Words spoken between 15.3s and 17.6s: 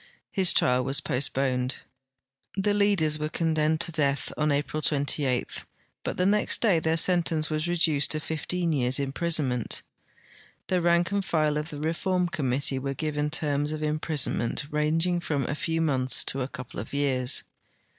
a few months to a couple of years.